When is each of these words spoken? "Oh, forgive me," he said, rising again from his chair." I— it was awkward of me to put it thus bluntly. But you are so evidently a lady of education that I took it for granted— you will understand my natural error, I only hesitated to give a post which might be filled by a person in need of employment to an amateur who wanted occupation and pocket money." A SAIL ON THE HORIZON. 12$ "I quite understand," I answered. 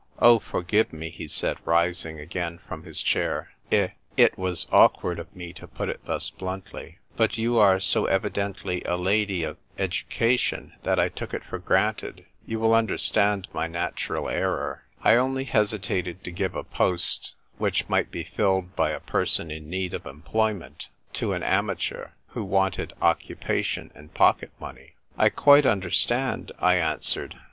"Oh, 0.19 0.39
forgive 0.39 0.91
me," 0.91 1.11
he 1.11 1.27
said, 1.27 1.59
rising 1.63 2.19
again 2.19 2.59
from 2.67 2.85
his 2.85 3.03
chair." 3.03 3.51
I— 3.71 3.93
it 4.17 4.35
was 4.35 4.65
awkward 4.71 5.19
of 5.19 5.35
me 5.35 5.53
to 5.53 5.67
put 5.67 5.89
it 5.89 6.03
thus 6.05 6.31
bluntly. 6.31 6.97
But 7.15 7.37
you 7.37 7.59
are 7.59 7.79
so 7.79 8.05
evidently 8.07 8.81
a 8.85 8.97
lady 8.97 9.43
of 9.43 9.57
education 9.77 10.73
that 10.81 10.97
I 10.99 11.07
took 11.07 11.35
it 11.35 11.43
for 11.43 11.59
granted— 11.59 12.25
you 12.47 12.59
will 12.59 12.73
understand 12.73 13.47
my 13.53 13.67
natural 13.67 14.27
error, 14.27 14.85
I 15.03 15.17
only 15.17 15.43
hesitated 15.43 16.23
to 16.23 16.31
give 16.31 16.55
a 16.55 16.63
post 16.63 17.35
which 17.59 17.87
might 17.87 18.09
be 18.09 18.23
filled 18.23 18.75
by 18.75 18.89
a 18.89 18.99
person 18.99 19.51
in 19.51 19.69
need 19.69 19.93
of 19.93 20.07
employment 20.07 20.87
to 21.13 21.33
an 21.33 21.43
amateur 21.43 22.07
who 22.29 22.43
wanted 22.43 22.91
occupation 23.03 23.91
and 23.93 24.11
pocket 24.15 24.49
money." 24.59 24.79
A 24.79 24.85
SAIL 24.85 24.89
ON 24.89 25.01
THE 25.03 25.21
HORIZON. 25.21 25.33
12$ 25.35 25.41
"I 25.41 25.43
quite 25.61 25.65
understand," 25.67 26.51
I 26.57 26.75
answered. 26.77 27.39